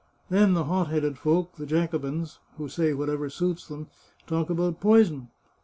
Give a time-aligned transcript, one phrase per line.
[0.31, 3.85] Then the hot headed folk, the Jacobins, who say whatever suits them,
[4.25, 5.29] talk about poison.